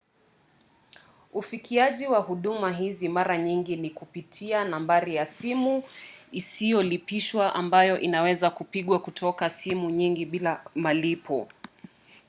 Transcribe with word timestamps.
ufikiaji 1.33 2.07
wa 2.07 2.19
huduma 2.19 2.71
hizi 2.71 3.09
mara 3.09 3.37
nyingi 3.37 3.75
ni 3.75 3.89
kupitia 3.89 4.63
nambari 4.65 5.15
ya 5.15 5.25
simu 5.25 5.83
isiyolipishwa 6.31 7.55
ambayo 7.55 7.99
inaweza 7.99 8.49
kupigwa 8.49 8.99
kutoka 8.99 9.49
simu 9.49 9.89
nyingi 9.89 10.25
bila 10.25 10.63
malipo 10.75 11.47